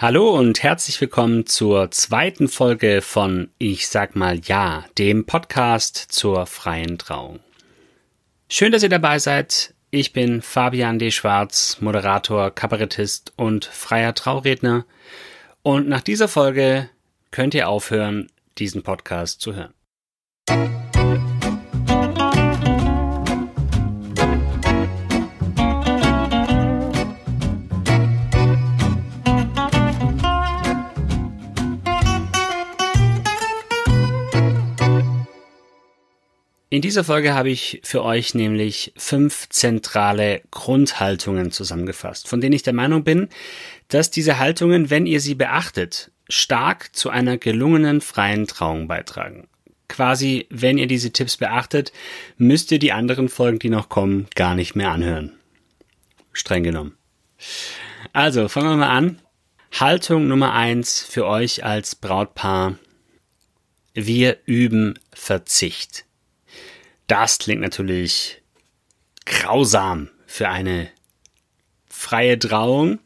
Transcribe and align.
Hallo 0.00 0.30
und 0.30 0.62
herzlich 0.62 1.00
willkommen 1.00 1.46
zur 1.46 1.90
zweiten 1.90 2.46
Folge 2.46 3.02
von 3.02 3.50
Ich 3.58 3.88
sag 3.88 4.14
mal 4.14 4.38
Ja, 4.38 4.84
dem 4.96 5.26
Podcast 5.26 5.96
zur 5.96 6.46
freien 6.46 6.98
Trauung. 6.98 7.40
Schön, 8.48 8.70
dass 8.70 8.84
ihr 8.84 8.90
dabei 8.90 9.18
seid. 9.18 9.74
Ich 9.90 10.12
bin 10.12 10.40
Fabian 10.40 11.00
D. 11.00 11.10
Schwarz, 11.10 11.78
Moderator, 11.80 12.52
Kabarettist 12.52 13.32
und 13.34 13.64
freier 13.64 14.14
Trauredner. 14.14 14.86
Und 15.64 15.88
nach 15.88 16.02
dieser 16.02 16.28
Folge 16.28 16.88
könnt 17.32 17.54
ihr 17.54 17.68
aufhören, 17.68 18.30
diesen 18.56 18.84
Podcast 18.84 19.40
zu 19.40 19.56
hören. 19.56 19.74
In 36.78 36.82
dieser 36.82 37.02
Folge 37.02 37.34
habe 37.34 37.50
ich 37.50 37.80
für 37.82 38.04
euch 38.04 38.36
nämlich 38.36 38.92
fünf 38.96 39.48
zentrale 39.48 40.42
Grundhaltungen 40.52 41.50
zusammengefasst, 41.50 42.28
von 42.28 42.40
denen 42.40 42.52
ich 42.52 42.62
der 42.62 42.72
Meinung 42.72 43.02
bin, 43.02 43.30
dass 43.88 44.12
diese 44.12 44.38
Haltungen, 44.38 44.88
wenn 44.88 45.04
ihr 45.04 45.20
sie 45.20 45.34
beachtet, 45.34 46.12
stark 46.28 46.94
zu 46.94 47.10
einer 47.10 47.36
gelungenen 47.36 48.00
freien 48.00 48.46
Trauung 48.46 48.86
beitragen. 48.86 49.48
Quasi, 49.88 50.46
wenn 50.50 50.78
ihr 50.78 50.86
diese 50.86 51.10
Tipps 51.10 51.36
beachtet, 51.36 51.92
müsst 52.36 52.70
ihr 52.70 52.78
die 52.78 52.92
anderen 52.92 53.28
Folgen, 53.28 53.58
die 53.58 53.70
noch 53.70 53.88
kommen, 53.88 54.28
gar 54.36 54.54
nicht 54.54 54.76
mehr 54.76 54.92
anhören. 54.92 55.32
Streng 56.32 56.62
genommen. 56.62 56.96
Also, 58.12 58.46
fangen 58.46 58.68
wir 58.70 58.76
mal 58.76 58.96
an. 58.96 59.20
Haltung 59.72 60.28
Nummer 60.28 60.52
eins 60.52 61.02
für 61.02 61.26
euch 61.26 61.64
als 61.64 61.96
Brautpaar. 61.96 62.78
Wir 63.94 64.38
üben 64.46 64.96
Verzicht. 65.12 66.04
Das 67.08 67.38
klingt 67.38 67.62
natürlich 67.62 68.42
grausam 69.24 70.10
für 70.26 70.50
eine 70.50 70.88
freie 71.88 72.38
Trauung. 72.38 72.98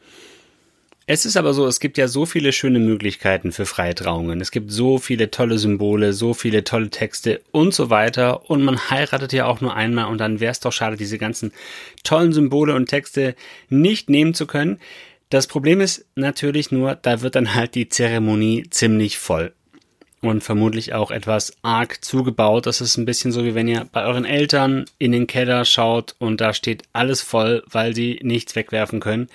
Es 1.07 1.25
ist 1.25 1.37
aber 1.37 1.55
so, 1.55 1.67
es 1.69 1.79
gibt 1.79 1.99
ja 1.99 2.09
so 2.09 2.27
viele 2.27 2.53
schöne 2.53 2.81
Möglichkeiten 2.81 3.53
für 3.53 3.65
freie 3.65 3.95
Trauungen. 3.95 4.41
Es 4.41 4.51
gibt 4.51 4.73
so 4.73 4.99
viele 4.99 5.31
tolle 5.31 5.59
Symbole, 5.59 6.15
so 6.15 6.35
viele 6.35 6.65
tolle 6.65 6.91
Texte 6.91 7.43
und 7.53 7.75
so 7.75 7.91
weiter. 7.91 8.51
Und 8.51 8.65
man 8.65 8.91
heiratet 8.91 9.33
ja 9.33 9.47
auch 9.47 9.61
nur 9.61 9.75
einmal 9.75 10.07
und 10.07 10.19
dann 10.19 10.41
wäre 10.41 10.51
es 10.51 10.61
doch 10.61 10.73
schade, 10.73 10.97
diese 10.97 11.19
ganzen 11.19 11.53
tollen 12.03 12.33
Symbole 12.33 12.75
und 12.75 12.87
Texte 12.87 13.37
nicht 13.69 14.11
nehmen 14.11 14.35
zu 14.35 14.49
können. 14.49 14.81
Das 15.31 15.47
Problem 15.47 15.81
ist 15.81 16.07
natürlich 16.17 16.73
nur, 16.73 16.97
da 16.97 17.21
wird 17.21 17.37
dann 17.37 17.55
halt 17.55 17.77
die 17.77 17.89
Zeremonie 17.89 18.67
ziemlich 18.69 19.19
voll 19.19 19.55
und 20.23 20.43
vermutlich 20.43 20.95
auch 20.95 21.11
etwas 21.11 21.55
arg 21.63 22.03
zugebaut. 22.03 22.67
Das 22.67 22.81
ist 22.81 22.97
ein 22.97 23.05
bisschen 23.05 23.33
so, 23.33 23.45
wie 23.45 23.55
wenn 23.55 23.69
ihr 23.69 23.87
bei 23.93 24.05
euren 24.05 24.25
Eltern 24.25 24.87
in 24.99 25.13
den 25.13 25.27
Keller 25.27 25.65
schaut 25.65 26.15
und 26.19 26.41
da 26.41 26.55
steht 26.55 26.85
alles 26.93 27.21
voll, 27.21 27.65
weil 27.69 27.95
sie 27.95 28.21
nichts 28.23 28.57
wegwerfen 28.57 29.01
können. 29.01 29.29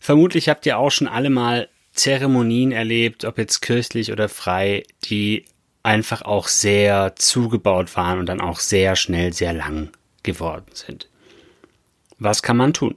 Vermutlich 0.00 0.48
habt 0.48 0.66
ihr 0.66 0.78
auch 0.78 0.90
schon 0.90 1.06
alle 1.06 1.30
mal 1.30 1.68
Zeremonien 1.92 2.72
erlebt, 2.72 3.24
ob 3.24 3.38
jetzt 3.38 3.60
kirchlich 3.60 4.10
oder 4.10 4.28
frei, 4.28 4.84
die 5.04 5.44
einfach 5.82 6.22
auch 6.22 6.48
sehr 6.48 7.14
zugebaut 7.16 7.94
waren 7.94 8.18
und 8.18 8.26
dann 8.26 8.40
auch 8.40 8.58
sehr 8.58 8.96
schnell 8.96 9.32
sehr 9.32 9.52
lang 9.52 9.90
geworden 10.22 10.66
sind. 10.72 11.08
Was 12.18 12.42
kann 12.42 12.56
man 12.56 12.72
tun? 12.72 12.96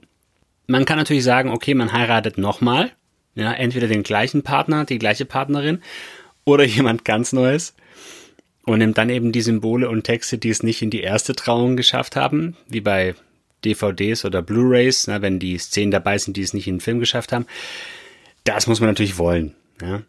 Man 0.66 0.86
kann 0.86 0.98
natürlich 0.98 1.24
sagen, 1.24 1.50
okay, 1.50 1.74
man 1.74 1.92
heiratet 1.92 2.38
nochmal, 2.38 2.92
ja, 3.34 3.52
entweder 3.52 3.88
den 3.88 4.02
gleichen 4.02 4.42
Partner, 4.42 4.84
die 4.84 4.98
gleiche 4.98 5.24
Partnerin 5.24 5.82
oder 6.54 6.64
jemand 6.64 7.04
ganz 7.04 7.32
Neues 7.32 7.74
und 8.64 8.78
nimmt 8.78 8.98
dann 8.98 9.10
eben 9.10 9.32
die 9.32 9.42
Symbole 9.42 9.88
und 9.88 10.04
Texte, 10.04 10.38
die 10.38 10.50
es 10.50 10.62
nicht 10.62 10.82
in 10.82 10.90
die 10.90 11.00
erste 11.00 11.34
Trauung 11.34 11.76
geschafft 11.76 12.16
haben, 12.16 12.56
wie 12.68 12.80
bei 12.80 13.14
DVDs 13.64 14.24
oder 14.24 14.42
Blu-rays, 14.42 15.06
wenn 15.08 15.38
die 15.38 15.58
Szenen 15.58 15.90
dabei 15.90 16.18
sind, 16.18 16.36
die 16.36 16.42
es 16.42 16.54
nicht 16.54 16.66
in 16.66 16.76
den 16.76 16.80
Film 16.80 17.00
geschafft 17.00 17.32
haben. 17.32 17.46
Das 18.44 18.66
muss 18.66 18.80
man 18.80 18.88
natürlich 18.88 19.18
wollen. 19.18 19.54
Ja. 19.82 20.02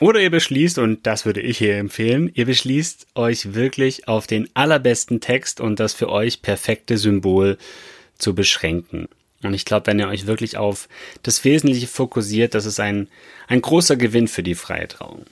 Oder 0.00 0.20
ihr 0.20 0.30
beschließt, 0.30 0.78
und 0.78 1.06
das 1.06 1.26
würde 1.26 1.40
ich 1.40 1.58
hier 1.58 1.76
empfehlen, 1.76 2.30
ihr 2.34 2.46
beschließt 2.46 3.06
euch 3.14 3.54
wirklich 3.54 4.08
auf 4.08 4.26
den 4.26 4.48
allerbesten 4.54 5.20
Text 5.20 5.60
und 5.60 5.78
das 5.78 5.94
für 5.94 6.08
euch 6.08 6.42
perfekte 6.42 6.98
Symbol 6.98 7.56
zu 8.18 8.34
beschränken. 8.34 9.08
Und 9.42 9.54
ich 9.54 9.64
glaube, 9.64 9.86
wenn 9.86 9.98
ihr 9.98 10.08
euch 10.08 10.26
wirklich 10.26 10.56
auf 10.56 10.88
das 11.22 11.44
Wesentliche 11.44 11.86
fokussiert, 11.86 12.54
das 12.54 12.66
ist 12.66 12.80
ein, 12.80 13.08
ein 13.48 13.60
großer 13.60 13.96
Gewinn 13.96 14.28
für 14.28 14.42
die 14.42 14.54
freie 14.54 14.88
Trauung. 14.88 15.24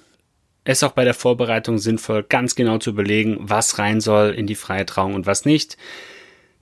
Es 0.65 0.79
ist 0.79 0.85
auch 0.85 0.93
bei 0.93 1.05
der 1.05 1.15
Vorbereitung 1.15 1.79
sinnvoll, 1.79 2.23
ganz 2.23 2.55
genau 2.55 2.79
zu 2.79 2.91
überlegen, 2.91 3.39
was 3.41 3.79
rein 3.79 4.01
soll 4.01 4.31
in 4.31 4.47
die 4.47 4.55
freie 4.55 4.87
Trauung 4.87 5.15
und 5.15 5.27
was 5.27 5.45
nicht, 5.45 5.77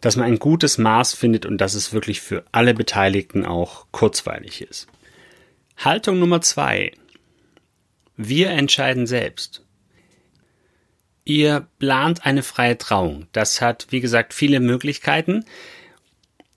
dass 0.01 0.17
man 0.17 0.27
ein 0.27 0.39
gutes 0.39 0.79
Maß 0.79 1.15
findet 1.15 1.47
und 1.47 1.59
dass 1.59 1.75
es 1.75 1.93
wirklich 1.93 2.21
für 2.21 2.45
alle 2.53 2.75
Beteiligten 2.75 3.45
auch 3.45 3.87
kurzweilig 3.91 4.63
ist. 4.63 4.87
Haltung 5.77 6.19
Nummer 6.19 6.41
zwei. 6.41 6.93
Wir 8.17 8.51
entscheiden 8.51 9.07
selbst. 9.07 9.63
Ihr 11.25 11.67
plant 11.79 12.25
eine 12.25 12.43
freie 12.43 12.79
Trauung. 12.79 13.27
Das 13.33 13.61
hat, 13.61 13.89
wie 13.91 14.01
gesagt, 14.01 14.33
viele 14.33 14.61
Möglichkeiten. 14.61 15.45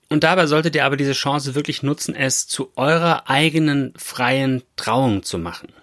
Und 0.09 0.23
dabei 0.23 0.45
solltet 0.45 0.75
ihr 0.75 0.85
aber 0.85 0.97
diese 0.97 1.13
Chance 1.13 1.55
wirklich 1.55 1.83
nutzen, 1.83 2.15
es 2.15 2.47
zu 2.47 2.71
eurer 2.75 3.29
eigenen 3.29 3.93
freien 3.97 4.63
Trauung 4.75 5.23
zu 5.23 5.37
machen. 5.37 5.73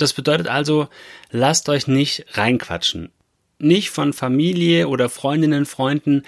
Das 0.00 0.12
bedeutet 0.12 0.48
also, 0.48 0.88
lasst 1.30 1.68
euch 1.68 1.86
nicht 1.86 2.24
reinquatschen. 2.32 3.10
Nicht 3.58 3.90
von 3.90 4.12
Familie 4.12 4.88
oder 4.88 5.08
Freundinnen, 5.08 5.66
Freunden, 5.66 6.22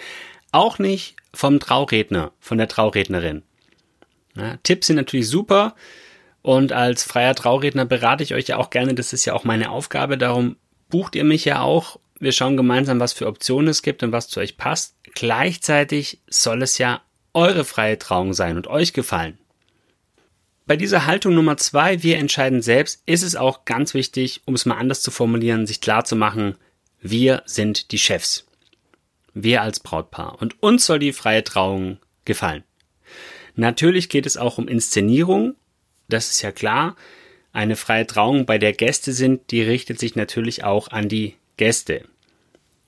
auch 0.50 0.78
nicht 0.78 1.16
vom 1.32 1.60
Trauredner, 1.60 2.32
von 2.40 2.58
der 2.58 2.68
Traurednerin. 2.68 3.42
Ja, 4.36 4.58
Tipps 4.62 4.88
sind 4.88 4.96
natürlich 4.96 5.28
super 5.28 5.74
und 6.42 6.72
als 6.72 7.04
freier 7.04 7.34
Trauredner 7.34 7.86
berate 7.86 8.22
ich 8.22 8.34
euch 8.34 8.48
ja 8.48 8.58
auch 8.58 8.70
gerne, 8.70 8.94
das 8.94 9.12
ist 9.12 9.24
ja 9.24 9.32
auch 9.32 9.44
meine 9.44 9.70
Aufgabe, 9.70 10.18
darum 10.18 10.56
bucht 10.90 11.14
ihr 11.14 11.24
mich 11.24 11.44
ja 11.44 11.60
auch. 11.60 11.98
Wir 12.18 12.32
schauen 12.32 12.56
gemeinsam, 12.56 13.00
was 13.00 13.12
für 13.12 13.26
Optionen 13.26 13.68
es 13.68 13.82
gibt 13.82 14.02
und 14.02 14.12
was 14.12 14.28
zu 14.28 14.40
euch 14.40 14.56
passt. 14.56 14.96
Gleichzeitig 15.14 16.20
soll 16.28 16.62
es 16.62 16.78
ja 16.78 17.00
eure 17.34 17.64
freie 17.64 17.98
Trauung 17.98 18.34
sein 18.34 18.56
und 18.56 18.66
euch 18.66 18.92
gefallen. 18.92 19.38
Bei 20.64 20.76
dieser 20.76 21.06
Haltung 21.06 21.34
Nummer 21.34 21.56
zwei, 21.56 22.04
wir 22.04 22.18
entscheiden 22.18 22.62
selbst, 22.62 23.02
ist 23.04 23.22
es 23.22 23.34
auch 23.34 23.64
ganz 23.64 23.94
wichtig, 23.94 24.42
um 24.44 24.54
es 24.54 24.64
mal 24.64 24.76
anders 24.76 25.02
zu 25.02 25.10
formulieren, 25.10 25.66
sich 25.66 25.80
klar 25.80 26.04
zu 26.04 26.14
machen, 26.14 26.56
wir 27.00 27.42
sind 27.46 27.90
die 27.90 27.98
Chefs. 27.98 28.46
Wir 29.34 29.62
als 29.62 29.80
Brautpaar. 29.80 30.40
Und 30.40 30.62
uns 30.62 30.86
soll 30.86 31.00
die 31.00 31.12
freie 31.12 31.42
Trauung 31.42 31.98
gefallen. 32.24 32.62
Natürlich 33.56 34.08
geht 34.08 34.24
es 34.24 34.36
auch 34.36 34.58
um 34.58 34.68
Inszenierung. 34.68 35.56
Das 36.08 36.30
ist 36.30 36.42
ja 36.42 36.52
klar. 36.52 36.96
Eine 37.52 37.74
freie 37.74 38.06
Trauung, 38.06 38.46
bei 38.46 38.58
der 38.58 38.72
Gäste 38.72 39.12
sind, 39.12 39.50
die 39.50 39.62
richtet 39.62 39.98
sich 39.98 40.14
natürlich 40.14 40.62
auch 40.62 40.88
an 40.88 41.08
die 41.08 41.34
Gäste. 41.56 42.04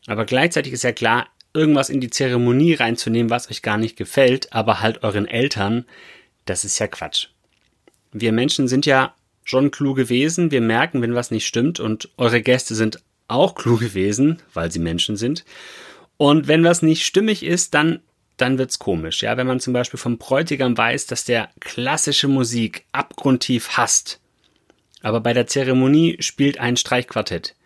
Aber 0.06 0.24
gleichzeitig 0.26 0.72
ist 0.72 0.84
ja 0.84 0.92
klar, 0.92 1.26
irgendwas 1.52 1.90
in 1.90 2.00
die 2.00 2.10
Zeremonie 2.10 2.74
reinzunehmen, 2.74 3.30
was 3.30 3.50
euch 3.50 3.62
gar 3.62 3.78
nicht 3.78 3.96
gefällt, 3.96 4.52
aber 4.52 4.80
halt 4.80 5.02
euren 5.02 5.26
Eltern, 5.26 5.86
das 6.44 6.64
ist 6.64 6.78
ja 6.78 6.86
Quatsch 6.86 7.33
wir 8.14 8.32
Menschen 8.32 8.68
sind 8.68 8.86
ja 8.86 9.14
schon 9.42 9.70
kluge 9.70 10.08
Wesen. 10.08 10.50
Wir 10.50 10.62
merken, 10.62 11.02
wenn 11.02 11.14
was 11.14 11.30
nicht 11.30 11.46
stimmt 11.46 11.80
und 11.80 12.08
eure 12.16 12.40
Gäste 12.40 12.74
sind 12.74 13.02
auch 13.28 13.54
kluge 13.54 13.92
Wesen, 13.92 14.40
weil 14.54 14.70
sie 14.70 14.78
Menschen 14.78 15.16
sind. 15.16 15.44
Und 16.16 16.46
wenn 16.46 16.64
was 16.64 16.80
nicht 16.80 17.04
stimmig 17.04 17.42
ist, 17.42 17.74
dann, 17.74 18.00
dann 18.36 18.56
wird's 18.56 18.78
komisch. 18.78 19.22
Ja, 19.22 19.36
wenn 19.36 19.48
man 19.48 19.60
zum 19.60 19.72
Beispiel 19.72 19.98
vom 19.98 20.16
Bräutigam 20.16 20.78
weiß, 20.78 21.06
dass 21.06 21.24
der 21.24 21.50
klassische 21.60 22.28
Musik 22.28 22.84
abgrundtief 22.92 23.70
hasst, 23.76 24.20
aber 25.02 25.20
bei 25.20 25.32
der 25.32 25.46
Zeremonie 25.46 26.16
spielt 26.20 26.58
ein 26.58 26.76
Streichquartett. 26.76 27.56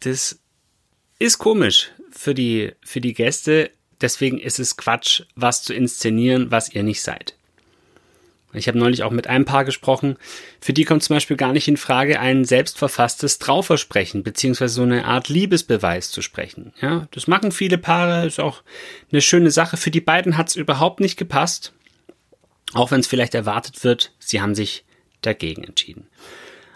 Das 0.00 0.40
ist 1.18 1.38
komisch 1.38 1.90
für 2.10 2.34
die, 2.34 2.72
für 2.82 3.00
die 3.00 3.12
Gäste. 3.12 3.70
Deswegen 4.00 4.38
ist 4.38 4.58
es 4.58 4.76
Quatsch, 4.76 5.22
was 5.34 5.62
zu 5.62 5.74
inszenieren, 5.74 6.50
was 6.50 6.72
ihr 6.72 6.82
nicht 6.82 7.02
seid. 7.02 7.37
Ich 8.54 8.66
habe 8.66 8.78
neulich 8.78 9.02
auch 9.02 9.10
mit 9.10 9.26
einem 9.26 9.44
Paar 9.44 9.64
gesprochen, 9.64 10.16
für 10.60 10.72
die 10.72 10.84
kommt 10.84 11.02
zum 11.02 11.16
Beispiel 11.16 11.36
gar 11.36 11.52
nicht 11.52 11.68
in 11.68 11.76
Frage, 11.76 12.18
ein 12.18 12.44
selbstverfasstes 12.46 13.38
Trauversprechen 13.38 14.22
beziehungsweise 14.22 14.74
so 14.74 14.82
eine 14.82 15.04
Art 15.04 15.28
Liebesbeweis 15.28 16.10
zu 16.10 16.22
sprechen. 16.22 16.72
Ja, 16.80 17.08
das 17.10 17.26
machen 17.26 17.52
viele 17.52 17.76
Paare, 17.76 18.26
ist 18.26 18.40
auch 18.40 18.62
eine 19.12 19.20
schöne 19.20 19.50
Sache. 19.50 19.76
Für 19.76 19.90
die 19.90 20.00
beiden 20.00 20.38
hat 20.38 20.48
es 20.48 20.56
überhaupt 20.56 21.00
nicht 21.00 21.18
gepasst, 21.18 21.74
auch 22.72 22.90
wenn 22.90 23.00
es 23.00 23.06
vielleicht 23.06 23.34
erwartet 23.34 23.84
wird. 23.84 24.12
Sie 24.18 24.40
haben 24.40 24.54
sich 24.54 24.84
dagegen 25.20 25.64
entschieden. 25.64 26.06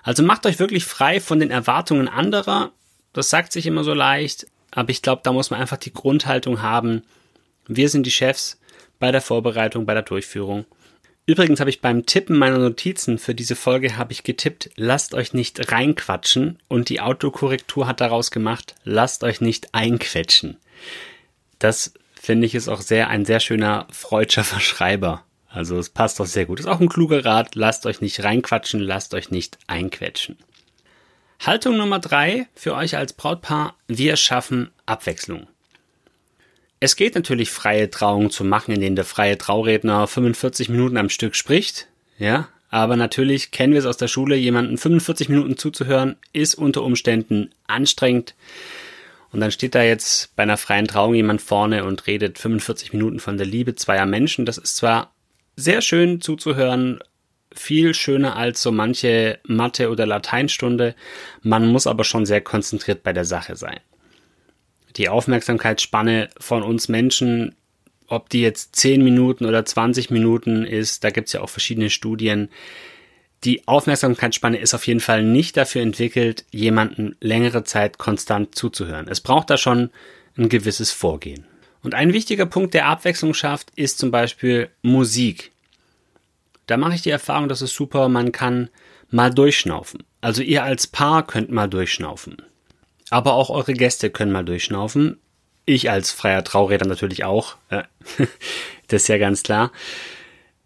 Also 0.03 0.23
macht 0.23 0.45
euch 0.45 0.59
wirklich 0.59 0.85
frei 0.85 1.21
von 1.21 1.41
den 1.41 1.51
Erwartungen 1.51 2.09
anderer. 2.09 2.73
Das 3.15 3.31
sagt 3.31 3.53
sich 3.53 3.67
immer 3.67 3.85
so 3.85 3.95
leicht, 3.95 4.47
aber 4.73 4.91
ich 4.91 5.01
glaube, 5.01 5.23
da 5.25 5.33
muss 5.33 5.51
man 5.51 5.61
einfach 5.61 5.77
die 5.79 5.93
Grundhaltung 5.93 6.61
haben. 6.61 7.03
Wir 7.67 7.89
sind 7.89 8.05
die 8.05 8.11
Chefs 8.11 8.61
bei 8.99 9.11
der 9.11 9.21
Vorbereitung, 9.23 9.87
bei 9.87 9.95
der 9.95 10.03
Durchführung 10.03 10.67
Übrigens 11.25 11.61
habe 11.61 11.71
ich 11.71 11.81
beim 11.81 12.05
Tippen 12.05 12.37
meiner 12.37 12.59
Notizen 12.59 13.17
für 13.19 13.35
diese 13.35 13.55
Folge 13.55 13.97
habe 13.97 14.13
ich 14.13 14.25
getippt, 14.25 14.71
lasst 14.75 15.15
euch 15.15 15.33
nicht 15.33 15.71
reinquatschen 15.71 16.59
und 16.69 16.89
die 16.89 17.01
Autokorrektur 17.01 17.87
hat 17.87 18.01
daraus 18.01 18.33
gemacht, 18.33 18.75
lasst 18.83 19.23
euch 19.23 19.41
nicht 19.41 19.73
einquetschen. 19.73 20.57
Das 21.61 21.95
finde 22.21 22.47
ich 22.47 22.57
ist 22.57 22.69
auch 22.69 22.81
sehr 22.81 23.09
ein 23.09 23.25
sehr 23.25 23.39
schöner 23.39 23.87
freudscher 23.91 24.45
Verschreiber. 24.45 25.25
Also 25.49 25.79
es 25.79 25.91
passt 25.91 26.19
doch 26.19 26.27
sehr 26.27 26.47
gut. 26.47 26.59
Ist 26.59 26.67
auch 26.67 26.81
ein 26.81 26.89
kluger 26.89 27.25
Rat, 27.25 27.55
lasst 27.55 27.87
euch 27.87 28.01
nicht 28.01 28.25
reinquatschen, 28.25 28.81
lasst 28.81 29.15
euch 29.15 29.31
nicht 29.31 29.59
einquetschen. 29.67 30.39
Haltung 31.41 31.77
Nummer 31.77 31.99
drei 31.99 32.49
für 32.55 32.75
euch 32.75 32.97
als 32.97 33.13
Brautpaar, 33.13 33.77
wir 33.87 34.17
schaffen 34.17 34.71
Abwechslung. 34.87 35.47
Es 36.85 36.97
geht 36.97 37.15
natürlich, 37.15 37.53
freie 37.53 37.89
Trauungen 37.89 38.33
zu 38.33 38.43
machen, 38.43 38.75
in 38.75 38.81
denen 38.81 38.97
der 38.97 39.05
freie 39.05 39.39
Trauredner 39.39 40.09
45 40.09 40.69
Minuten 40.69 40.97
am 40.97 41.11
Stück 41.11 41.37
spricht. 41.37 41.87
Ja, 42.19 42.49
aber 42.71 42.97
natürlich 42.97 43.53
kennen 43.53 43.73
wir 43.73 43.79
es 43.79 43.87
aus 43.87 43.99
der 43.99 44.09
Schule, 44.09 44.35
jemanden 44.35 44.77
45 44.77 45.29
Minuten 45.29 45.57
zuzuhören, 45.57 46.17
ist 46.33 46.57
unter 46.57 46.83
Umständen 46.83 47.51
anstrengend. 47.69 48.35
Und 49.31 49.39
dann 49.39 49.53
steht 49.53 49.77
da 49.77 49.85
jetzt 49.85 50.35
bei 50.35 50.43
einer 50.43 50.57
freien 50.57 50.89
Trauung 50.89 51.15
jemand 51.15 51.41
vorne 51.41 51.85
und 51.85 52.09
redet 52.09 52.41
45 52.41 52.93
Minuten 52.93 53.21
von 53.21 53.37
der 53.37 53.47
Liebe 53.47 53.77
zweier 53.77 54.05
Menschen. 54.05 54.45
Das 54.45 54.59
ist 54.59 54.75
zwar 54.75 55.15
sehr 55.55 55.83
schön 55.83 56.21
zuzuhören, 56.21 56.99
viel 57.55 57.95
schöner 57.95 58.35
als 58.35 58.61
so 58.61 58.73
manche 58.73 59.39
Mathe- 59.45 59.89
oder 59.89 60.05
Lateinstunde. 60.05 60.97
Man 61.43 61.65
muss 61.69 61.87
aber 61.87 62.03
schon 62.03 62.27
sehr 62.27 62.41
konzentriert 62.41 63.05
bei 63.05 63.13
der 63.13 63.25
Sache 63.25 63.55
sein 63.55 63.79
die 64.97 65.09
Aufmerksamkeitsspanne 65.09 66.29
von 66.39 66.63
uns 66.63 66.89
Menschen, 66.89 67.55
ob 68.09 68.29
die 68.29 68.43
jetzt 68.43 68.77
10 68.77 69.03
Minuten 69.03 69.47
oder 69.47 69.65
20 69.65 70.11
Minuten 70.11 70.65
ist, 70.65 71.05
da 71.05 71.11
gibt 71.11 71.29
es 71.29 71.33
ja 71.33 71.41
auch 71.41 71.49
verschiedene 71.49 71.91
Studien. 71.91 72.51
Die 73.45 73.67
Aufmerksamkeitsspanne 73.67 74.59
ist 74.59 74.75
auf 74.75 74.87
jeden 74.87 75.01
Fall 75.01 75.23
nicht 75.23 75.57
dafür 75.57 75.83
entwickelt, 75.83 76.45
jemanden 76.51 77.17
längere 77.21 77.65
Zeit 77.65 77.99
konstant 77.99 78.55
zuzuhören. 78.55 79.09
Es 79.09 79.21
braucht 79.21 79.51
da 79.51 79.57
schon 79.57 79.91
ein 80.37 80.49
gewisses 80.49 80.93
Vorgehen. 80.93 81.47
Und 81.83 81.95
ein 81.95 82.13
wichtiger 82.13 82.47
Punkt, 82.47 82.75
der 82.75 82.87
Abwechslung 82.87 83.35
schafft, 83.35 83.73
ist 83.75 83.99
zum 83.99 84.11
Beispiel 84.11 84.69
Musik. 84.83 85.51
Da 86.67 86.77
mache 86.77 86.95
ich 86.95 87.03
die 87.03 87.11
Erfahrung, 87.11 87.49
das 87.49 87.63
ist 87.63 87.75
super, 87.75 88.09
man 88.09 88.31
kann 88.31 88.69
mal 89.11 89.31
durchschnaufen. 89.31 90.05
Also 90.21 90.43
ihr 90.43 90.63
als 90.63 90.87
Paar 90.87 91.27
könnt 91.27 91.51
mal 91.51 91.69
durchschnaufen. 91.69 92.37
Aber 93.13 93.35
auch 93.35 93.51
eure 93.51 93.75
Gäste 93.75 94.09
können 94.09 94.33
mal 94.33 94.43
durchschnaufen. 94.43 95.19
Ich 95.67 95.91
als 95.91 96.13
freier 96.13 96.43
Trauredner 96.45 96.89
natürlich 96.89 97.25
auch. 97.25 97.57
das 98.89 99.03
ist 99.03 99.09
ja 99.09 99.19
ganz 99.19 99.43
klar. 99.43 99.71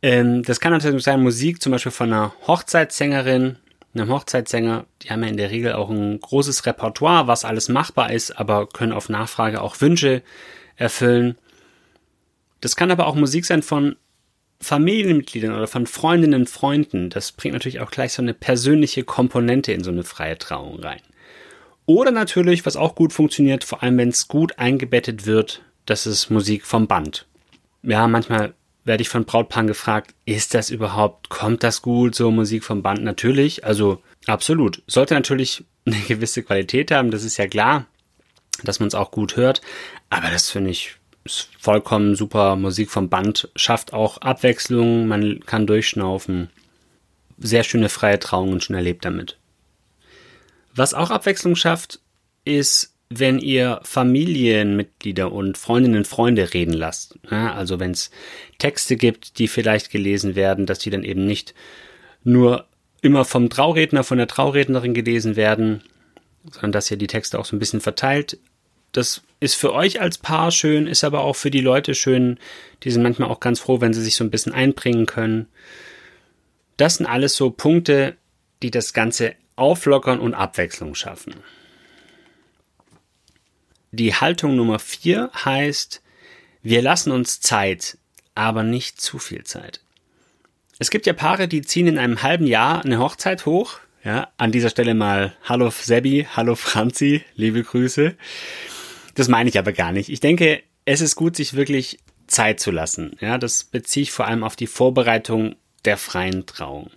Ähm, 0.00 0.44
das 0.44 0.60
kann 0.60 0.70
natürlich 0.70 1.02
sein 1.02 1.24
Musik, 1.24 1.60
zum 1.60 1.72
Beispiel 1.72 1.90
von 1.90 2.12
einer 2.12 2.34
Hochzeitssängerin, 2.46 3.56
einem 3.94 4.10
Hochzeitssänger. 4.10 4.86
Die 5.02 5.10
haben 5.10 5.24
ja 5.24 5.28
in 5.28 5.38
der 5.38 5.50
Regel 5.50 5.72
auch 5.72 5.90
ein 5.90 6.20
großes 6.20 6.66
Repertoire, 6.66 7.26
was 7.26 7.44
alles 7.44 7.68
machbar 7.68 8.12
ist, 8.12 8.38
aber 8.38 8.68
können 8.68 8.92
auf 8.92 9.08
Nachfrage 9.08 9.60
auch 9.60 9.80
Wünsche 9.80 10.22
erfüllen. 10.76 11.36
Das 12.60 12.76
kann 12.76 12.92
aber 12.92 13.08
auch 13.08 13.16
Musik 13.16 13.44
sein 13.44 13.62
von 13.62 13.96
Familienmitgliedern 14.60 15.52
oder 15.52 15.66
von 15.66 15.88
Freundinnen 15.88 16.42
und 16.42 16.48
Freunden. 16.48 17.10
Das 17.10 17.32
bringt 17.32 17.54
natürlich 17.54 17.80
auch 17.80 17.90
gleich 17.90 18.12
so 18.12 18.22
eine 18.22 18.34
persönliche 18.34 19.02
Komponente 19.02 19.72
in 19.72 19.82
so 19.82 19.90
eine 19.90 20.04
freie 20.04 20.38
Trauung 20.38 20.78
rein. 20.78 21.00
Oder 21.86 22.10
natürlich, 22.10 22.66
was 22.66 22.76
auch 22.76 22.94
gut 22.94 23.12
funktioniert, 23.12 23.64
vor 23.64 23.82
allem 23.82 23.98
wenn 23.98 24.08
es 24.08 24.28
gut 24.28 24.58
eingebettet 24.58 25.24
wird, 25.24 25.62
das 25.86 26.06
ist 26.06 26.30
Musik 26.30 26.66
vom 26.66 26.86
Band. 26.88 27.26
Ja, 27.82 28.08
manchmal 28.08 28.54
werde 28.84 29.02
ich 29.02 29.08
von 29.08 29.24
Brautpaaren 29.24 29.66
gefragt, 29.66 30.14
ist 30.24 30.54
das 30.54 30.70
überhaupt, 30.70 31.28
kommt 31.28 31.62
das 31.62 31.82
gut, 31.82 32.14
so 32.14 32.30
Musik 32.30 32.64
vom 32.64 32.82
Band? 32.82 33.02
Natürlich, 33.02 33.64
also 33.64 34.02
absolut. 34.26 34.82
Sollte 34.86 35.14
natürlich 35.14 35.64
eine 35.86 35.96
gewisse 35.96 36.42
Qualität 36.42 36.90
haben, 36.90 37.10
das 37.10 37.24
ist 37.24 37.36
ja 37.36 37.46
klar, 37.46 37.86
dass 38.64 38.80
man 38.80 38.88
es 38.88 38.94
auch 38.94 39.10
gut 39.10 39.36
hört. 39.36 39.60
Aber 40.10 40.28
das 40.30 40.50
finde 40.50 40.70
ich 40.70 40.96
ist 41.26 41.48
vollkommen 41.58 42.14
super. 42.14 42.56
Musik 42.56 42.90
vom 42.90 43.08
Band 43.08 43.50
schafft 43.56 43.92
auch 43.92 44.18
Abwechslung, 44.18 45.08
man 45.08 45.40
kann 45.40 45.66
durchschnaufen. 45.66 46.50
Sehr 47.38 47.64
schöne 47.64 47.88
freie 47.88 48.18
Trauungen 48.18 48.60
schon 48.60 48.76
erlebt 48.76 49.04
damit. 49.04 49.36
Was 50.76 50.94
auch 50.94 51.10
Abwechslung 51.10 51.56
schafft, 51.56 52.00
ist, 52.44 52.94
wenn 53.08 53.38
ihr 53.38 53.80
Familienmitglieder 53.82 55.32
und 55.32 55.56
Freundinnen 55.56 55.98
und 55.98 56.06
Freunde 56.06 56.52
reden 56.52 56.74
lasst. 56.74 57.18
Ja, 57.30 57.54
also 57.54 57.80
wenn 57.80 57.92
es 57.92 58.10
Texte 58.58 58.96
gibt, 58.96 59.38
die 59.38 59.48
vielleicht 59.48 59.90
gelesen 59.90 60.34
werden, 60.34 60.66
dass 60.66 60.78
die 60.78 60.90
dann 60.90 61.02
eben 61.02 61.24
nicht 61.24 61.54
nur 62.24 62.66
immer 63.00 63.24
vom 63.24 63.48
Trauredner, 63.48 64.04
von 64.04 64.18
der 64.18 64.26
Traurednerin 64.26 64.92
gelesen 64.92 65.36
werden, 65.36 65.82
sondern 66.50 66.72
dass 66.72 66.90
ihr 66.90 66.96
die 66.96 67.06
Texte 67.06 67.38
auch 67.38 67.44
so 67.44 67.56
ein 67.56 67.60
bisschen 67.60 67.80
verteilt. 67.80 68.38
Das 68.92 69.22
ist 69.40 69.54
für 69.54 69.72
euch 69.72 70.00
als 70.00 70.18
Paar 70.18 70.50
schön, 70.50 70.86
ist 70.86 71.04
aber 71.04 71.20
auch 71.20 71.36
für 71.36 71.50
die 71.50 71.60
Leute 71.60 71.94
schön. 71.94 72.38
Die 72.82 72.90
sind 72.90 73.02
manchmal 73.02 73.30
auch 73.30 73.40
ganz 73.40 73.60
froh, 73.60 73.80
wenn 73.80 73.94
sie 73.94 74.02
sich 74.02 74.16
so 74.16 74.24
ein 74.24 74.30
bisschen 74.30 74.52
einbringen 74.52 75.06
können. 75.06 75.46
Das 76.76 76.96
sind 76.96 77.06
alles 77.06 77.36
so 77.36 77.50
Punkte, 77.50 78.16
die 78.62 78.70
das 78.70 78.92
Ganze 78.92 79.34
auflockern 79.56 80.20
und 80.20 80.34
Abwechslung 80.34 80.94
schaffen. 80.94 81.34
Die 83.90 84.14
Haltung 84.14 84.56
Nummer 84.56 84.78
vier 84.78 85.30
heißt, 85.44 86.02
wir 86.62 86.82
lassen 86.82 87.10
uns 87.12 87.40
Zeit, 87.40 87.98
aber 88.34 88.62
nicht 88.62 89.00
zu 89.00 89.18
viel 89.18 89.44
Zeit. 89.44 89.80
Es 90.78 90.90
gibt 90.90 91.06
ja 91.06 91.14
Paare, 91.14 91.48
die 91.48 91.62
ziehen 91.62 91.86
in 91.86 91.98
einem 91.98 92.22
halben 92.22 92.46
Jahr 92.46 92.84
eine 92.84 92.98
Hochzeit 92.98 93.46
hoch. 93.46 93.78
Ja, 94.04 94.28
an 94.36 94.52
dieser 94.52 94.70
Stelle 94.70 94.94
mal 94.94 95.34
Hallo 95.42 95.70
Sebi, 95.70 96.28
Hallo 96.36 96.54
Franzi, 96.54 97.24
liebe 97.34 97.62
Grüße. 97.62 98.14
Das 99.14 99.28
meine 99.28 99.48
ich 99.48 99.58
aber 99.58 99.72
gar 99.72 99.90
nicht. 99.90 100.10
Ich 100.10 100.20
denke, 100.20 100.62
es 100.84 101.00
ist 101.00 101.16
gut, 101.16 101.34
sich 101.34 101.54
wirklich 101.54 101.98
Zeit 102.26 102.60
zu 102.60 102.70
lassen. 102.70 103.16
Ja, 103.20 103.38
das 103.38 103.64
beziehe 103.64 104.02
ich 104.02 104.12
vor 104.12 104.26
allem 104.26 104.44
auf 104.44 104.54
die 104.54 104.66
Vorbereitung 104.66 105.56
der 105.84 105.96
freien 105.96 106.46
Trauung. 106.46 106.90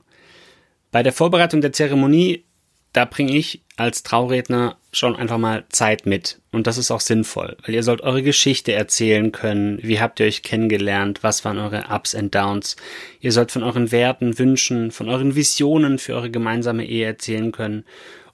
Bei 0.92 1.02
der 1.02 1.14
Vorbereitung 1.14 1.62
der 1.62 1.72
Zeremonie 1.72 2.44
da 2.94 3.06
bringe 3.06 3.36
ich 3.36 3.62
als 3.78 4.04
Trauredner 4.04 4.78
schon 4.92 5.16
einfach 5.16 5.38
mal 5.38 5.64
Zeit 5.70 6.06
mit. 6.06 6.40
Und 6.52 6.68
das 6.68 6.78
ist 6.78 6.92
auch 6.92 7.00
sinnvoll, 7.00 7.56
weil 7.64 7.76
ihr 7.76 7.84
sollt 7.84 8.02
eure 8.02 8.24
Geschichte 8.24 8.74
erzählen 8.74 9.32
können. 9.32 9.80
Wie 9.82 10.00
habt 10.00 10.20
ihr 10.20 10.26
euch 10.26 10.42
kennengelernt? 10.42 11.20
Was 11.22 11.46
waren 11.46 11.60
eure 11.60 11.86
Ups 11.90 12.16
and 12.16 12.34
Downs? 12.34 12.76
Ihr 13.22 13.32
sollt 13.32 13.52
von 13.52 13.64
euren 13.64 13.92
Werten, 13.92 14.40
Wünschen, 14.40 14.92
von 14.92 15.08
euren 15.08 15.36
Visionen 15.36 16.00
für 16.00 16.16
eure 16.16 16.32
gemeinsame 16.32 16.86
Ehe 16.86 17.06
erzählen 17.06 17.52
können. 17.52 17.86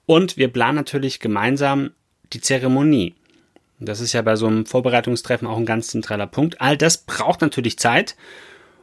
Und 0.06 0.36
wir 0.36 0.48
planen 0.48 0.76
natürlich 0.76 1.20
gemeinsam 1.20 1.90
die 2.32 2.40
Zeremonie. 2.40 3.14
Das 3.78 4.00
ist 4.00 4.14
ja 4.14 4.22
bei 4.22 4.36
so 4.36 4.46
einem 4.46 4.64
Vorbereitungstreffen 4.64 5.46
auch 5.46 5.58
ein 5.58 5.66
ganz 5.66 5.88
zentraler 5.88 6.26
Punkt. 6.26 6.60
All 6.60 6.78
das 6.78 6.98
braucht 6.98 7.42
natürlich 7.42 7.78
Zeit. 7.78 8.16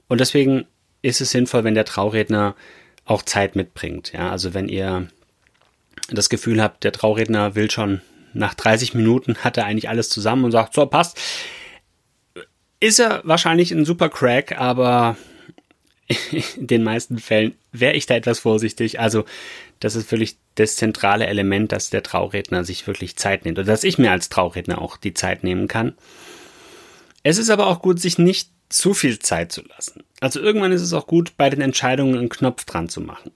Und 0.07 0.21
deswegen 0.21 0.65
ist 1.01 1.19
es 1.19 1.31
sinnvoll, 1.31 1.63
wenn 1.63 1.73
der 1.73 1.85
Trauredner 1.85 2.55
auch 3.05 3.23
Zeit 3.23 3.55
mitbringt. 3.55 4.13
Ja, 4.13 4.29
also 4.29 4.53
wenn 4.53 4.69
ihr 4.69 5.07
das 6.09 6.29
Gefühl 6.29 6.61
habt, 6.61 6.83
der 6.83 6.91
Trauredner 6.91 7.55
will 7.55 7.71
schon 7.71 8.01
nach 8.33 8.53
30 8.53 8.93
Minuten 8.93 9.37
hat 9.37 9.57
er 9.57 9.65
eigentlich 9.65 9.89
alles 9.89 10.09
zusammen 10.09 10.45
und 10.45 10.51
sagt, 10.51 10.73
so, 10.73 10.85
passt. 10.85 11.19
Ist 12.79 12.99
er 12.99 13.21
wahrscheinlich 13.23 13.71
ein 13.71 13.85
super 13.85 14.09
Crack, 14.09 14.59
aber 14.59 15.15
in 16.57 16.67
den 16.67 16.83
meisten 16.83 17.19
Fällen 17.19 17.55
wäre 17.71 17.93
ich 17.93 18.05
da 18.05 18.15
etwas 18.15 18.39
vorsichtig. 18.39 18.99
Also, 18.99 19.25
das 19.79 19.95
ist 19.95 20.11
wirklich 20.11 20.37
das 20.55 20.75
zentrale 20.75 21.27
Element, 21.27 21.71
dass 21.71 21.89
der 21.89 22.03
Trauredner 22.03 22.63
sich 22.63 22.85
wirklich 22.87 23.15
Zeit 23.15 23.45
nimmt 23.45 23.57
oder 23.57 23.67
dass 23.67 23.83
ich 23.83 23.97
mir 23.97 24.11
als 24.11 24.29
Trauredner 24.29 24.81
auch 24.81 24.97
die 24.97 25.13
Zeit 25.13 25.43
nehmen 25.43 25.67
kann. 25.67 25.93
Es 27.23 27.37
ist 27.37 27.49
aber 27.49 27.67
auch 27.67 27.81
gut, 27.81 27.99
sich 27.99 28.17
nicht 28.17 28.49
zu 28.69 28.93
viel 28.93 29.19
Zeit 29.19 29.51
zu 29.51 29.61
lassen. 29.61 30.03
Also 30.19 30.39
irgendwann 30.39 30.71
ist 30.71 30.81
es 30.81 30.93
auch 30.93 31.07
gut, 31.07 31.33
bei 31.37 31.49
den 31.49 31.61
Entscheidungen 31.61 32.17
einen 32.17 32.29
Knopf 32.29 32.65
dran 32.65 32.89
zu 32.89 33.01
machen. 33.01 33.31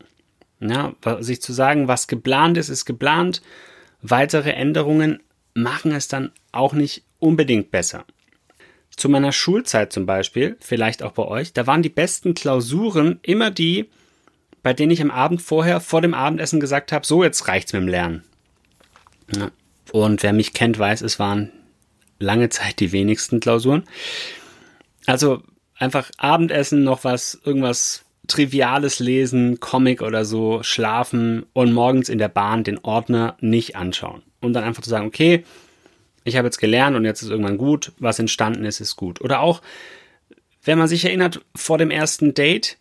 Ja, 0.60 0.96
sich 1.20 1.42
zu 1.42 1.54
sagen, 1.54 1.88
was 1.88 2.08
geplant 2.08 2.58
ist, 2.58 2.70
ist 2.70 2.86
geplant. 2.86 3.42
Weitere 4.02 4.52
Änderungen 4.52 5.22
machen 5.54 5.92
es 5.92 6.08
dann 6.08 6.32
auch 6.52 6.74
nicht 6.74 7.04
unbedingt 7.20 7.72
besser. 7.72 8.06
Zu 8.96 9.10
meiner 9.10 9.32
Schulzeit 9.32 9.94
zum 9.94 10.06
Beispiel, 10.08 10.58
vielleicht 10.60 11.04
auch 11.04 11.12
bei 11.12 11.24
euch, 11.24 11.54
da 11.54 11.68
waren 11.68 11.84
die 11.84 11.90
besten 11.90 12.34
Klausuren 12.34 13.20
immer 13.22 13.52
die, 13.52 13.90
bei 14.64 14.74
denen 14.74 14.92
ich 14.92 15.02
am 15.02 15.12
Abend 15.12 15.42
vorher, 15.42 15.80
vor 15.80 16.02
dem 16.02 16.16
Abendessen 16.16 16.60
gesagt 16.60 16.92
habe, 16.92 17.06
so 17.06 17.24
jetzt 17.24 17.48
reicht's 17.48 17.74
mit 17.74 17.84
dem 17.84 17.88
Lernen. 17.88 18.24
Ja. 19.36 19.52
Und 19.92 20.24
wer 20.24 20.34
mich 20.34 20.54
kennt, 20.54 20.80
weiß, 20.80 21.02
es 21.02 21.20
waren 21.20 21.52
lange 22.20 22.50
Zeit 22.50 22.80
die 22.80 22.92
wenigsten 22.92 23.40
Klausuren. 23.40 23.84
Also 25.06 25.44
einfach 25.76 26.10
Abendessen, 26.18 26.84
noch 26.84 27.04
was, 27.04 27.40
irgendwas 27.46 28.04
triviales 28.28 29.00
Lesen, 29.00 29.60
Comic 29.60 30.02
oder 30.02 30.26
so, 30.26 30.62
schlafen 30.64 31.46
und 31.54 31.74
morgens 31.74 32.10
in 32.10 32.18
der 32.18 32.30
Bahn 32.30 32.64
den 32.64 32.80
Ordner 32.80 33.38
nicht 33.40 33.76
anschauen. 33.76 34.22
Und 34.42 34.54
dann 34.54 34.64
einfach 34.64 34.84
zu 34.84 34.90
sagen, 34.90 35.08
okay, 35.08 35.44
ich 36.24 36.36
habe 36.36 36.48
jetzt 36.48 36.60
gelernt 36.60 36.96
und 36.96 37.06
jetzt 37.06 37.22
ist 37.22 37.30
irgendwann 37.30 37.58
gut, 37.58 37.94
was 38.00 38.20
entstanden 38.20 38.66
ist, 38.66 38.82
ist 38.82 38.96
gut. 38.96 39.22
Oder 39.22 39.40
auch, 39.40 39.62
wenn 40.64 40.78
man 40.78 40.88
sich 40.88 41.06
erinnert, 41.06 41.42
vor 41.56 41.78
dem 41.78 41.90
ersten 41.90 42.34
Date, 42.34 42.78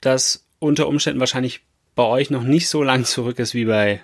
das 0.00 0.46
unter 0.58 0.88
Umständen 0.88 1.20
wahrscheinlich 1.20 1.60
bei 1.94 2.04
euch 2.04 2.30
noch 2.30 2.42
nicht 2.42 2.68
so 2.68 2.82
lang 2.82 3.04
zurück 3.04 3.38
ist 3.38 3.54
wie 3.54 3.66
bei, 3.66 4.00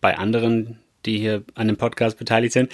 bei 0.00 0.18
anderen, 0.18 0.78
die 1.06 1.18
hier 1.18 1.44
an 1.54 1.68
dem 1.68 1.76
Podcast 1.76 2.18
beteiligt 2.18 2.52
sind. 2.52 2.70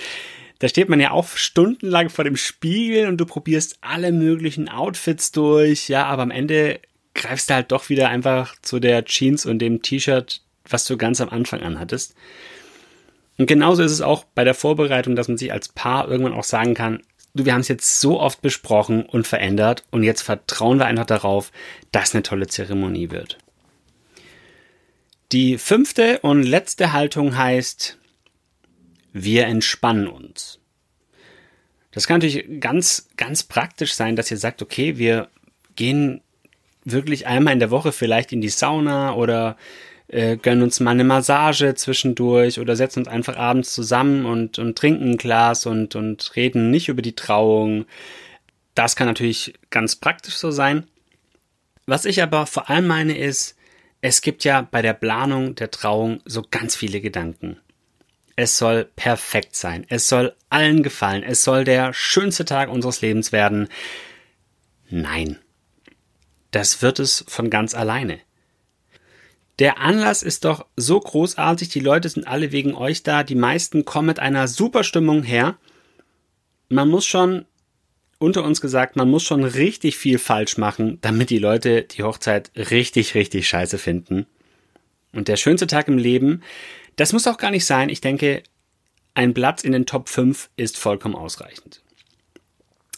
Da 0.58 0.68
steht 0.68 0.88
man 0.88 1.00
ja 1.00 1.10
auch 1.10 1.28
stundenlang 1.28 2.08
vor 2.08 2.24
dem 2.24 2.36
Spiegel 2.36 3.08
und 3.08 3.18
du 3.18 3.26
probierst 3.26 3.78
alle 3.82 4.12
möglichen 4.12 4.70
Outfits 4.70 5.32
durch, 5.32 5.88
ja, 5.88 6.06
aber 6.06 6.22
am 6.22 6.30
Ende 6.30 6.80
greifst 7.16 7.50
du 7.50 7.54
halt 7.54 7.72
doch 7.72 7.88
wieder 7.88 8.08
einfach 8.08 8.54
zu 8.62 8.78
der 8.78 9.04
Jeans 9.04 9.46
und 9.46 9.58
dem 9.58 9.82
T-Shirt, 9.82 10.42
was 10.68 10.84
du 10.84 10.96
ganz 10.96 11.20
am 11.20 11.30
Anfang 11.30 11.60
anhattest. 11.62 12.14
Und 13.38 13.46
genauso 13.46 13.82
ist 13.82 13.92
es 13.92 14.00
auch 14.00 14.24
bei 14.34 14.44
der 14.44 14.54
Vorbereitung, 14.54 15.16
dass 15.16 15.28
man 15.28 15.36
sich 15.36 15.52
als 15.52 15.68
Paar 15.68 16.08
irgendwann 16.08 16.32
auch 16.32 16.44
sagen 16.44 16.74
kann, 16.74 17.02
du, 17.34 17.44
wir 17.44 17.52
haben 17.52 17.60
es 17.60 17.68
jetzt 17.68 18.00
so 18.00 18.20
oft 18.20 18.40
besprochen 18.40 19.04
und 19.04 19.26
verändert 19.26 19.84
und 19.90 20.02
jetzt 20.02 20.22
vertrauen 20.22 20.78
wir 20.78 20.86
einfach 20.86 21.06
darauf, 21.06 21.52
dass 21.92 22.14
eine 22.14 22.22
tolle 22.22 22.46
Zeremonie 22.46 23.10
wird. 23.10 23.38
Die 25.32 25.58
fünfte 25.58 26.20
und 26.20 26.44
letzte 26.44 26.92
Haltung 26.92 27.36
heißt, 27.36 27.98
wir 29.12 29.46
entspannen 29.46 30.06
uns. 30.06 30.60
Das 31.90 32.06
kann 32.06 32.20
natürlich 32.20 32.60
ganz, 32.60 33.08
ganz 33.16 33.42
praktisch 33.42 33.94
sein, 33.94 34.16
dass 34.16 34.30
ihr 34.30 34.36
sagt, 34.36 34.62
okay, 34.62 34.98
wir 34.98 35.28
gehen 35.74 36.20
wirklich 36.86 37.26
einmal 37.26 37.52
in 37.52 37.58
der 37.60 37.70
Woche 37.70 37.92
vielleicht 37.92 38.32
in 38.32 38.40
die 38.40 38.48
Sauna 38.48 39.14
oder 39.14 39.56
äh, 40.08 40.36
gönnen 40.36 40.62
uns 40.62 40.80
mal 40.80 40.92
eine 40.92 41.04
Massage 41.04 41.74
zwischendurch 41.74 42.60
oder 42.60 42.76
setzen 42.76 43.00
uns 43.00 43.08
einfach 43.08 43.36
abends 43.36 43.74
zusammen 43.74 44.24
und, 44.24 44.58
und 44.58 44.78
trinken 44.78 45.10
ein 45.10 45.16
Glas 45.16 45.66
und, 45.66 45.96
und 45.96 46.34
reden 46.36 46.70
nicht 46.70 46.88
über 46.88 47.02
die 47.02 47.16
Trauung. 47.16 47.86
Das 48.74 48.94
kann 48.96 49.08
natürlich 49.08 49.54
ganz 49.70 49.96
praktisch 49.96 50.36
so 50.36 50.50
sein. 50.50 50.86
Was 51.86 52.04
ich 52.04 52.22
aber 52.22 52.46
vor 52.46 52.70
allem 52.70 52.86
meine 52.86 53.16
ist, 53.16 53.56
es 54.00 54.20
gibt 54.20 54.44
ja 54.44 54.62
bei 54.62 54.82
der 54.82 54.92
Planung 54.92 55.54
der 55.56 55.70
Trauung 55.70 56.20
so 56.24 56.44
ganz 56.48 56.76
viele 56.76 57.00
Gedanken. 57.00 57.58
Es 58.36 58.58
soll 58.58 58.84
perfekt 58.84 59.56
sein. 59.56 59.86
Es 59.88 60.08
soll 60.08 60.34
allen 60.50 60.82
gefallen. 60.82 61.22
Es 61.22 61.42
soll 61.42 61.64
der 61.64 61.92
schönste 61.94 62.44
Tag 62.44 62.68
unseres 62.68 63.00
Lebens 63.00 63.32
werden. 63.32 63.68
Nein. 64.90 65.38
Das 66.56 66.80
wird 66.80 67.00
es 67.00 67.22
von 67.28 67.50
ganz 67.50 67.74
alleine. 67.74 68.18
Der 69.58 69.78
Anlass 69.78 70.22
ist 70.22 70.46
doch 70.46 70.64
so 70.74 70.98
großartig, 70.98 71.68
die 71.68 71.80
Leute 71.80 72.08
sind 72.08 72.26
alle 72.26 72.50
wegen 72.50 72.74
euch 72.74 73.02
da, 73.02 73.24
die 73.24 73.34
meisten 73.34 73.84
kommen 73.84 74.06
mit 74.06 74.20
einer 74.20 74.48
super 74.48 74.82
Stimmung 74.82 75.22
her. 75.22 75.58
Man 76.70 76.88
muss 76.88 77.04
schon, 77.04 77.44
unter 78.16 78.42
uns 78.42 78.62
gesagt, 78.62 78.96
man 78.96 79.10
muss 79.10 79.22
schon 79.22 79.44
richtig 79.44 79.98
viel 79.98 80.16
falsch 80.18 80.56
machen, 80.56 80.96
damit 81.02 81.28
die 81.28 81.38
Leute 81.38 81.82
die 81.82 82.02
Hochzeit 82.02 82.50
richtig, 82.56 83.14
richtig 83.14 83.46
scheiße 83.46 83.76
finden. 83.76 84.24
Und 85.12 85.28
der 85.28 85.36
schönste 85.36 85.66
Tag 85.66 85.88
im 85.88 85.98
Leben, 85.98 86.42
das 86.96 87.12
muss 87.12 87.26
auch 87.26 87.36
gar 87.36 87.50
nicht 87.50 87.66
sein. 87.66 87.90
Ich 87.90 88.00
denke, 88.00 88.42
ein 89.12 89.34
Platz 89.34 89.62
in 89.62 89.72
den 89.72 89.84
Top 89.84 90.08
5 90.08 90.48
ist 90.56 90.78
vollkommen 90.78 91.16
ausreichend. 91.16 91.82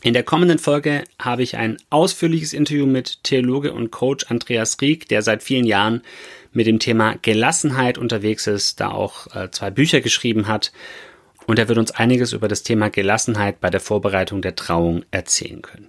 In 0.02 0.14
der 0.14 0.23
kommenden 0.23 0.61
Folge 0.61 1.02
habe 1.19 1.43
ich 1.43 1.57
ein 1.57 1.76
ausführliches 1.90 2.52
Interview 2.52 2.87
mit 2.87 3.25
Theologe 3.25 3.73
und 3.73 3.90
Coach 3.90 4.26
Andreas 4.28 4.81
Rieck, 4.81 5.09
der 5.09 5.23
seit 5.23 5.43
vielen 5.43 5.64
Jahren 5.64 6.02
mit 6.52 6.67
dem 6.67 6.78
Thema 6.78 7.17
Gelassenheit 7.21 7.99
unterwegs 7.99 8.47
ist, 8.47 8.81
da 8.81 8.90
auch 8.90 9.35
äh, 9.35 9.50
zwei 9.50 9.71
Bücher 9.71 10.00
geschrieben 10.00 10.47
hat. 10.47 10.73
Und 11.47 11.59
er 11.59 11.69
wird 11.69 11.78
uns 11.78 11.90
einiges 11.90 12.33
über 12.33 12.47
das 12.47 12.62
Thema 12.62 12.90
Gelassenheit 12.90 13.61
bei 13.61 13.71
der 13.71 13.81
Vorbereitung 13.81 14.40
der 14.40 14.55
Trauung 14.55 15.05
erzählen 15.11 15.62
können. 15.62 15.88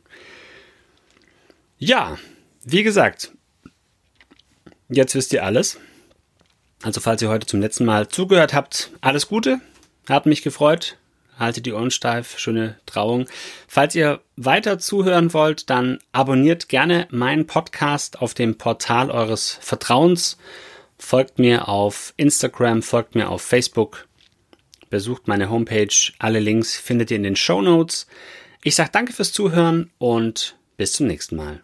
Ja, 1.77 2.17
wie 2.65 2.83
gesagt, 2.83 3.31
jetzt 4.89 5.15
wisst 5.15 5.33
ihr 5.33 5.43
alles. 5.45 5.79
Also 6.81 6.99
falls 6.99 7.21
ihr 7.21 7.29
heute 7.29 7.45
zum 7.45 7.61
letzten 7.61 7.85
Mal 7.85 8.07
zugehört 8.07 8.53
habt, 8.53 8.91
alles 9.01 9.27
Gute, 9.27 9.59
hat 10.07 10.25
mich 10.25 10.41
gefreut. 10.41 10.98
Haltet 11.39 11.65
die 11.65 11.73
Ohren 11.73 11.89
steif, 11.89 12.37
schöne 12.37 12.77
Trauung. 12.85 13.25
Falls 13.67 13.95
ihr 13.95 14.19
weiter 14.35 14.77
zuhören 14.77 15.33
wollt, 15.33 15.69
dann 15.69 15.99
abonniert 16.11 16.67
gerne 16.67 17.07
meinen 17.09 17.47
Podcast 17.47 18.21
auf 18.21 18.33
dem 18.33 18.57
Portal 18.57 19.09
eures 19.09 19.57
Vertrauens. 19.61 20.37
Folgt 20.97 21.39
mir 21.39 21.69
auf 21.69 22.13
Instagram, 22.17 22.83
folgt 22.83 23.15
mir 23.15 23.29
auf 23.29 23.41
Facebook. 23.41 24.07
Besucht 24.89 25.27
meine 25.29 25.49
Homepage. 25.49 26.11
Alle 26.19 26.39
Links 26.39 26.77
findet 26.77 27.09
ihr 27.09 27.17
in 27.17 27.23
den 27.23 27.37
Show 27.37 27.61
Notes. 27.61 28.05
Ich 28.61 28.75
sage 28.75 28.89
danke 28.91 29.13
fürs 29.13 29.31
Zuhören 29.31 29.91
und 29.97 30.57
bis 30.75 30.91
zum 30.91 31.07
nächsten 31.07 31.37
Mal. 31.37 31.61